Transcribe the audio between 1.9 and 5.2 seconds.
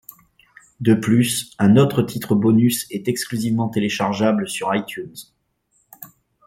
titre bonus est exclusivement téléchargeable sur iTunes.